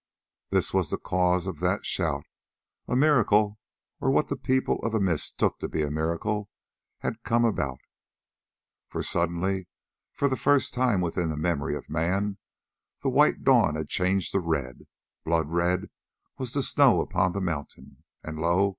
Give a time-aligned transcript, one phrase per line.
[0.49, 2.23] This was the cause of that shout:
[2.87, 3.59] a miracle,
[3.99, 6.49] or what the People of the Mist took to be a miracle,
[7.01, 7.77] had come about;
[8.87, 9.67] for suddenly,
[10.11, 12.39] for the first time within the memory of man,
[13.03, 14.87] the white dawn had changed to red.
[15.23, 15.91] Blood red
[16.39, 18.69] was the snow upon the mountain, and lo!